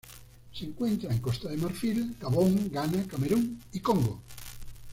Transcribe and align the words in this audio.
Se 0.51 0.65
encuentra 0.65 1.11
en 1.11 1.19
Costa 1.21 1.47
de 1.49 1.57
Marfil, 1.57 2.15
Gabón, 2.19 2.69
Ghana, 2.73 3.05
Camerún 3.07 3.61
y 3.71 3.79
Congo. 3.81 4.23